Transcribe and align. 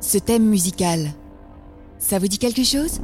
Ce 0.00 0.18
thème 0.18 0.44
musical, 0.44 1.12
ça 1.98 2.18
vous 2.18 2.26
dit 2.26 2.38
quelque 2.38 2.64
chose? 2.64 3.00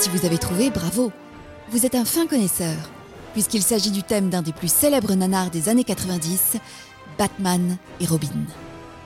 Si 0.00 0.08
vous 0.10 0.24
avez 0.24 0.38
trouvé, 0.38 0.70
bravo. 0.70 1.12
Vous 1.70 1.84
êtes 1.84 1.96
un 1.96 2.04
fin 2.04 2.26
connaisseur, 2.26 2.74
puisqu'il 3.38 3.62
s'agit 3.62 3.92
du 3.92 4.02
thème 4.02 4.30
d'un 4.30 4.42
des 4.42 4.52
plus 4.52 4.66
célèbres 4.66 5.14
nanars 5.14 5.50
des 5.50 5.68
années 5.68 5.84
90, 5.84 6.56
Batman 7.16 7.76
et 8.00 8.04
Robin. 8.04 8.26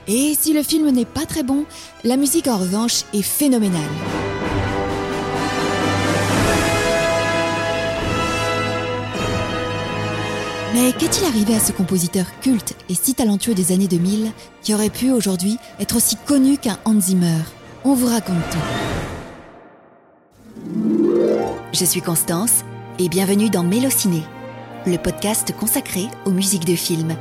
Et 0.07 0.33
si 0.33 0.53
le 0.53 0.63
film 0.63 0.89
n'est 0.89 1.05
pas 1.05 1.27
très 1.27 1.43
bon, 1.43 1.65
la 2.03 2.17
musique 2.17 2.47
en 2.47 2.57
revanche 2.57 3.03
est 3.13 3.21
phénoménale. 3.21 3.79
Mais 10.73 10.93
qu'est-il 10.93 11.25
arrivé 11.25 11.53
à 11.53 11.59
ce 11.59 11.71
compositeur 11.71 12.25
culte 12.41 12.73
et 12.89 12.95
si 12.95 13.13
talentueux 13.13 13.53
des 13.53 13.71
années 13.71 13.87
2000 13.87 14.31
qui 14.63 14.73
aurait 14.73 14.89
pu 14.89 15.11
aujourd'hui 15.11 15.59
être 15.79 15.95
aussi 15.95 16.15
connu 16.15 16.57
qu'un 16.57 16.79
Hans 16.85 16.99
Zimmer? 16.99 17.43
On 17.85 17.93
vous 17.93 18.07
raconte 18.07 18.49
tout. 18.49 18.57
Je 21.71 21.85
suis 21.85 22.01
Constance 22.01 22.63
et 22.99 23.09
bienvenue 23.09 23.49
dans 23.49 23.63
Mélociné, 23.63 24.21
le 24.85 24.97
podcast 24.97 25.51
consacré 25.57 26.07
aux 26.25 26.29
musiques 26.29 26.65
de 26.65 26.75
films. 26.75 27.15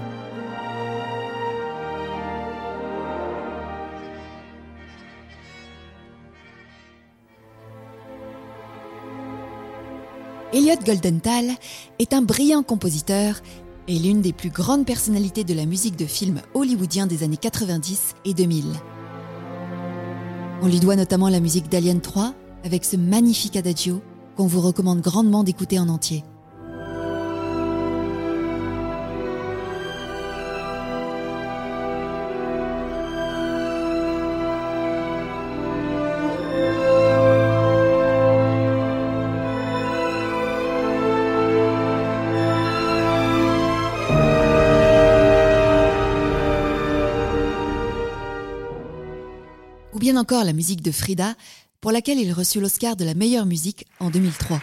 Elliot 10.52 10.76
Goldenthal 10.84 11.52
est 11.98 12.12
un 12.12 12.20
brillant 12.20 12.62
compositeur 12.62 13.36
et 13.88 13.98
l'une 13.98 14.20
des 14.20 14.34
plus 14.34 14.50
grandes 14.50 14.84
personnalités 14.84 15.44
de 15.44 15.54
la 15.54 15.64
musique 15.64 15.96
de 15.96 16.04
film 16.04 16.42
hollywoodien 16.52 17.06
des 17.06 17.22
années 17.22 17.38
90 17.38 18.16
et 18.26 18.34
2000. 18.34 18.66
On 20.60 20.66
lui 20.66 20.80
doit 20.80 20.96
notamment 20.96 21.30
la 21.30 21.40
musique 21.40 21.70
d'Alien 21.70 22.00
3 22.00 22.34
avec 22.64 22.84
ce 22.84 22.96
magnifique 22.96 23.56
adagio 23.56 24.02
qu'on 24.36 24.46
vous 24.46 24.60
recommande 24.60 25.00
grandement 25.00 25.44
d'écouter 25.44 25.78
en 25.78 25.88
entier. 25.88 26.24
Ou 49.92 49.98
bien 49.98 50.16
encore 50.16 50.44
la 50.44 50.52
musique 50.52 50.82
de 50.82 50.90
Frida, 50.90 51.34
pour 51.82 51.90
laquelle 51.90 52.18
il 52.18 52.32
reçut 52.32 52.60
l'Oscar 52.60 52.96
de 52.96 53.04
la 53.04 53.12
meilleure 53.12 53.44
musique 53.44 53.86
en 53.98 54.08
2003. 54.08 54.62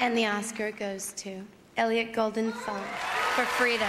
And 0.00 0.14
the 0.14 0.26
Oscar 0.26 0.72
goes 0.72 1.14
to 1.22 1.30
Elliot 1.76 2.12
Goldenthal 2.12 2.82
for 3.34 3.44
Frida. 3.44 3.86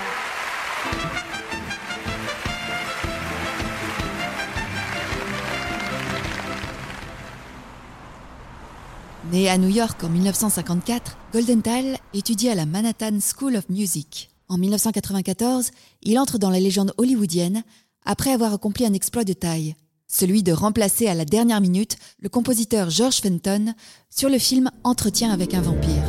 Né 9.31 9.49
à 9.49 9.57
New 9.57 9.69
York 9.69 10.03
en 10.03 10.09
1954, 10.09 11.17
Goldenthal 11.33 11.97
étudie 12.13 12.49
à 12.49 12.55
la 12.55 12.67
Manhattan 12.67 13.17
School 13.21 13.55
of 13.55 13.69
Music. 13.69 14.29
En 14.49 14.59
1994, 14.59 15.71
il 16.03 16.19
entre 16.19 16.37
dans 16.37 16.49
la 16.51 16.59
légende 16.59 16.93
hollywoodienne 16.97 17.63
après 18.05 18.31
avoir 18.31 18.53
accompli 18.53 18.85
un 18.85 18.93
exploit 18.93 19.23
de 19.23 19.33
taille, 19.33 19.75
celui 20.11 20.43
de 20.43 20.51
remplacer 20.51 21.07
à 21.07 21.15
la 21.15 21.25
dernière 21.25 21.61
minute 21.61 21.97
le 22.19 22.29
compositeur 22.29 22.89
George 22.89 23.21
Fenton 23.21 23.73
sur 24.09 24.29
le 24.29 24.37
film 24.37 24.69
Entretien 24.83 25.31
avec 25.31 25.53
un 25.53 25.61
vampire. 25.61 26.03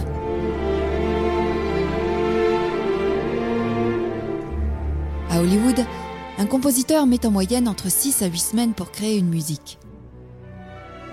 À 5.31 5.41
Hollywood, 5.41 5.87
un 6.37 6.47
compositeur 6.47 7.07
met 7.07 7.25
en 7.25 7.31
moyenne 7.31 7.69
entre 7.69 7.91
6 7.91 8.23
à 8.23 8.27
8 8.27 8.39
semaines 8.39 8.75
pour 8.75 8.91
créer 8.91 9.17
une 9.17 9.31
musique. 9.31 9.79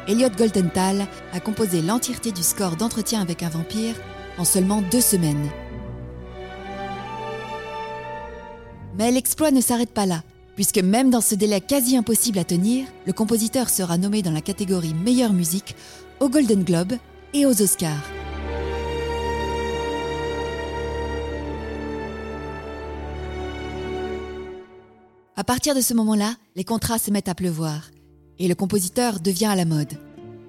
Elliot 0.07 0.29
Goldenthal 0.35 1.07
a 1.31 1.39
composé 1.39 1.83
l'entièreté 1.83 2.31
du 2.31 2.41
score 2.41 2.75
d'Entretien 2.75 3.21
avec 3.21 3.43
un 3.43 3.49
vampire 3.49 3.95
en 4.39 4.43
seulement 4.43 4.81
deux 4.81 5.01
semaines. 5.01 5.49
Mais 8.97 9.11
l'exploit 9.11 9.51
ne 9.51 9.61
s'arrête 9.61 9.93
pas 9.93 10.07
là, 10.07 10.23
puisque 10.59 10.79
même 10.79 11.09
dans 11.09 11.21
ce 11.21 11.35
délai 11.35 11.61
quasi 11.61 11.95
impossible 11.95 12.37
à 12.37 12.43
tenir, 12.43 12.85
le 13.05 13.13
compositeur 13.13 13.69
sera 13.69 13.97
nommé 13.97 14.21
dans 14.21 14.33
la 14.33 14.41
catégorie 14.41 14.93
meilleure 14.93 15.31
musique 15.31 15.73
aux 16.19 16.27
Golden 16.27 16.65
Globe 16.65 16.95
et 17.33 17.45
aux 17.45 17.61
Oscars. 17.61 18.03
À 25.37 25.45
partir 25.45 25.75
de 25.75 25.79
ce 25.79 25.93
moment-là, 25.93 26.35
les 26.57 26.65
contrats 26.65 26.99
se 26.99 27.09
mettent 27.09 27.29
à 27.29 27.35
pleuvoir 27.35 27.89
et 28.37 28.49
le 28.49 28.55
compositeur 28.55 29.21
devient 29.21 29.45
à 29.45 29.55
la 29.55 29.63
mode. 29.63 29.97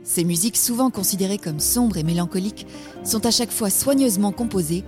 Ses 0.02 0.24
musiques, 0.24 0.56
souvent 0.56 0.90
considérées 0.90 1.38
comme 1.38 1.60
sombres 1.60 1.98
et 1.98 2.02
mélancoliques, 2.02 2.66
sont 3.04 3.24
à 3.26 3.30
chaque 3.30 3.52
fois 3.52 3.70
soigneusement 3.70 4.32
composées, 4.32 4.82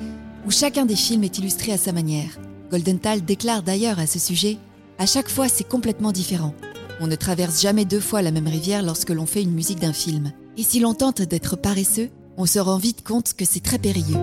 où 0.48 0.50
chacun 0.50 0.84
des 0.84 0.96
films 0.96 1.22
est 1.22 1.38
illustré 1.38 1.70
à 1.70 1.78
sa 1.78 1.92
manière. 1.92 2.40
Goldenthal 2.72 3.24
déclare 3.24 3.62
d'ailleurs 3.62 4.00
à 4.00 4.08
ce 4.08 4.18
sujet 4.18 4.58
À 5.02 5.06
chaque 5.06 5.28
fois, 5.28 5.48
c'est 5.48 5.68
complètement 5.68 6.12
différent. 6.12 6.54
On 7.00 7.08
ne 7.08 7.16
traverse 7.16 7.60
jamais 7.60 7.84
deux 7.84 7.98
fois 7.98 8.22
la 8.22 8.30
même 8.30 8.46
rivière 8.46 8.84
lorsque 8.84 9.10
l'on 9.10 9.26
fait 9.26 9.42
une 9.42 9.50
musique 9.50 9.80
d'un 9.80 9.92
film. 9.92 10.30
Et 10.56 10.62
si 10.62 10.78
l'on 10.78 10.94
tente 10.94 11.22
d'être 11.22 11.56
paresseux, 11.56 12.08
on 12.36 12.46
se 12.46 12.60
rend 12.60 12.78
vite 12.78 13.02
compte 13.02 13.34
que 13.34 13.44
c'est 13.44 13.64
très 13.64 13.80
périlleux. 13.80 14.20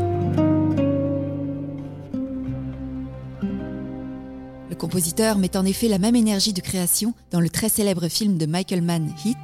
Le 4.69 4.75
compositeur 4.77 5.37
met 5.37 5.57
en 5.57 5.65
effet 5.65 5.89
la 5.89 5.97
même 5.97 6.15
énergie 6.15 6.53
de 6.53 6.61
création 6.61 7.13
dans 7.29 7.41
le 7.41 7.49
très 7.49 7.67
célèbre 7.67 8.07
film 8.07 8.37
de 8.37 8.45
Michael 8.45 8.81
Mann, 8.81 9.13
Hit, 9.25 9.35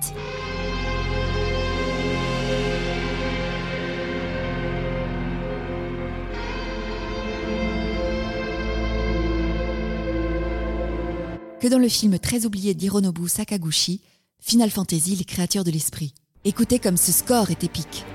que 11.66 11.70
dans 11.72 11.80
le 11.80 11.90
film 11.90 12.20
très 12.20 12.46
oublié 12.46 12.76
d'Hironobu 12.76 13.28
Sakaguchi, 13.28 14.00
Final 14.40 14.70
Fantasy, 14.70 15.16
les 15.16 15.24
créatures 15.24 15.64
de 15.64 15.72
l'esprit. 15.72 16.14
Écoutez 16.44 16.78
comme 16.78 16.96
ce 16.96 17.12
score 17.12 17.50
est 17.50 17.64
épique. 17.64 18.06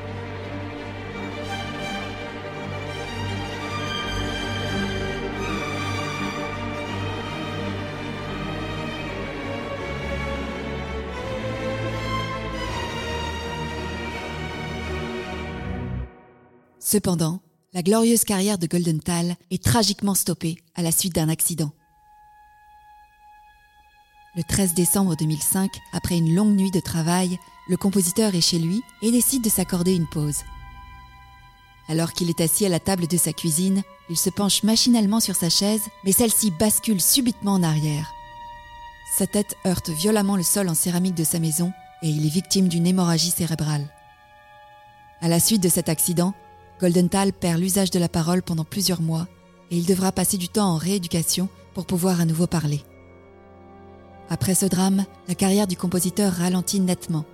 Cependant, 16.78 17.40
la 17.72 17.82
glorieuse 17.82 18.22
carrière 18.22 18.58
de 18.58 18.68
Goldenthal 18.68 19.34
est 19.50 19.60
tragiquement 19.60 20.14
stoppée 20.14 20.58
à 20.76 20.82
la 20.82 20.92
suite 20.92 21.16
d'un 21.16 21.28
accident. 21.28 21.72
Le 24.36 24.44
13 24.44 24.74
décembre 24.74 25.16
2005, 25.16 25.80
après 25.92 26.16
une 26.16 26.36
longue 26.36 26.54
nuit 26.54 26.70
de 26.70 26.78
travail, 26.78 27.40
le 27.68 27.76
compositeur 27.76 28.32
est 28.36 28.40
chez 28.40 28.60
lui 28.60 28.80
et 29.02 29.10
décide 29.10 29.42
de 29.42 29.48
s'accorder 29.48 29.92
une 29.92 30.06
pause. 30.06 30.44
Alors 31.88 32.12
qu'il 32.12 32.30
est 32.30 32.40
assis 32.40 32.64
à 32.64 32.68
la 32.68 32.78
table 32.78 33.08
de 33.08 33.16
sa 33.16 33.32
cuisine, 33.32 33.82
il 34.08 34.16
se 34.16 34.30
penche 34.30 34.62
machinalement 34.62 35.18
sur 35.18 35.34
sa 35.34 35.50
chaise, 35.50 35.82
mais 36.04 36.12
celle-ci 36.12 36.52
bascule 36.52 37.00
subitement 37.00 37.54
en 37.54 37.64
arrière. 37.64 38.12
Sa 39.18 39.26
tête 39.26 39.56
heurte 39.66 39.90
violemment 39.90 40.36
le 40.36 40.44
sol 40.44 40.68
en 40.68 40.74
céramique 40.74 41.16
de 41.16 41.24
sa 41.24 41.40
maison 41.40 41.72
et 42.02 42.08
il 42.08 42.24
est 42.24 42.30
victime 42.30 42.68
d'une 42.68 42.86
hémorragie 42.86 43.32
cérébrale. 43.32 43.92
À 45.20 45.26
la 45.26 45.40
suite 45.40 45.62
de 45.62 45.68
cet 45.68 45.88
accident, 45.88 46.34
Goldenthal 46.80 47.32
perd 47.32 47.58
l'usage 47.58 47.90
de 47.90 47.98
la 47.98 48.08
parole 48.08 48.44
pendant 48.44 48.64
plusieurs 48.64 49.02
mois 49.02 49.26
et 49.72 49.76
il 49.76 49.86
devra 49.86 50.12
passer 50.12 50.36
du 50.36 50.48
temps 50.48 50.70
en 50.70 50.76
rééducation 50.76 51.48
pour 51.74 51.84
pouvoir 51.84 52.20
à 52.20 52.24
nouveau 52.24 52.46
parler. 52.46 52.84
Après 54.32 54.54
ce 54.54 54.66
drame, 54.66 55.04
la 55.26 55.34
carrière 55.34 55.66
du 55.66 55.76
compositeur 55.76 56.32
ralentit 56.32 56.78
nettement. 56.78 57.24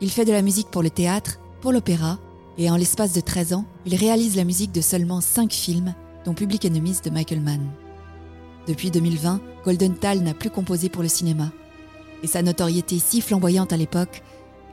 Il 0.00 0.10
fait 0.10 0.24
de 0.24 0.32
la 0.32 0.42
musique 0.42 0.70
pour 0.70 0.82
le 0.82 0.90
théâtre, 0.90 1.40
pour 1.60 1.72
l'opéra, 1.72 2.18
et 2.56 2.70
en 2.70 2.76
l'espace 2.76 3.12
de 3.12 3.20
13 3.20 3.52
ans, 3.52 3.64
il 3.84 3.96
réalise 3.96 4.36
la 4.36 4.44
musique 4.44 4.70
de 4.70 4.80
seulement 4.80 5.20
5 5.20 5.52
films, 5.52 5.92
dont 6.24 6.32
Public 6.32 6.64
Enemies 6.64 6.98
de 7.04 7.10
Michael 7.10 7.40
Mann. 7.40 7.68
Depuis 8.68 8.92
2020, 8.92 9.40
Goldenthal 9.64 10.20
n'a 10.20 10.34
plus 10.34 10.50
composé 10.50 10.88
pour 10.88 11.02
le 11.02 11.08
cinéma. 11.08 11.50
Et 12.22 12.28
sa 12.28 12.42
notoriété 12.42 13.00
si 13.00 13.20
flamboyante 13.20 13.72
à 13.72 13.76
l'époque 13.76 14.22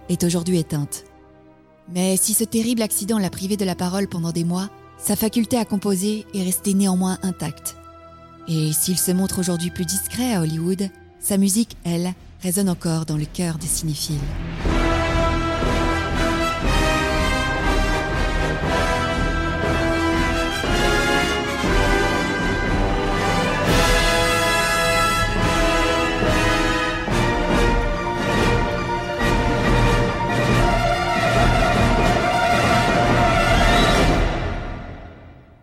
est 0.10 0.24
aujourd'hui 0.24 0.60
éteinte. 0.60 1.06
Mais 1.92 2.18
si 2.18 2.36
ce 2.36 2.44
terrible 2.44 2.84
accident 2.84 3.18
l'a 3.18 3.32
privé 3.32 3.58
de 3.58 3.66
la 3.66 3.76
parole 3.76 4.08
pendant 4.08 4.32
des 4.32 4.44
mois, 4.44 4.70
sa 5.00 5.16
faculté 5.16 5.58
à 5.58 5.66
composer 5.66 6.28
est 6.36 6.44
restée 6.44 6.76
néanmoins 6.76 7.18
intacte. 7.24 7.78
Et 8.48 8.72
s'il 8.74 8.98
se 8.98 9.12
montre 9.12 9.40
aujourd'hui 9.40 9.72
plus 9.72 9.86
discret 9.86 10.36
à 10.36 10.42
Hollywood, 10.42 10.90
sa 11.22 11.38
musique, 11.38 11.78
elle, 11.84 12.14
résonne 12.42 12.70
encore 12.70 13.06
dans 13.06 13.18
le 13.18 13.26
cœur 13.26 13.58
des 13.58 13.68
cinéphiles. 13.68 14.16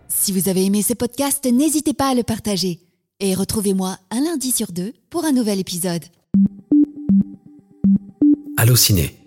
Si 0.08 0.32
vous 0.32 0.50
avez 0.50 0.66
aimé 0.66 0.82
ce 0.82 0.92
podcast, 0.92 1.46
n'hésitez 1.50 1.94
pas 1.94 2.10
à 2.10 2.14
le 2.14 2.22
partager. 2.22 2.80
Et 3.20 3.34
retrouvez-moi 3.34 3.98
un 4.12 4.20
lundi 4.22 4.52
sur 4.52 4.70
deux 4.70 4.92
pour 5.10 5.24
un 5.24 5.32
nouvel 5.32 5.58
épisode. 5.58 6.04
Allô 8.56 8.76
Ciné, 8.76 9.17